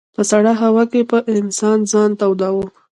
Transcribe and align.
په 0.15 0.21
سړه 0.31 0.53
هوا 0.61 0.83
کې 0.91 1.01
به 1.09 1.19
انسان 1.39 1.77
ځان 1.91 2.09
توداوه. 2.19 2.65